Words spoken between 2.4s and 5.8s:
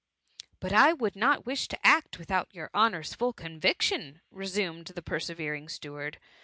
your honour's full conviction,^ resumed the perse vering